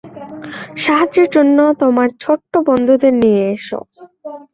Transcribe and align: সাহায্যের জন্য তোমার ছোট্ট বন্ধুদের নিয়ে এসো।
সাহায্যের 0.83 1.27
জন্য 1.35 1.57
তোমার 1.81 2.07
ছোট্ট 2.23 2.51
বন্ধুদের 2.67 3.13
নিয়ে 3.21 3.43
এসো। 3.55 3.79